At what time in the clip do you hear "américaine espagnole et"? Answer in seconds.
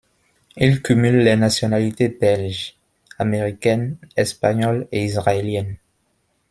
3.19-5.05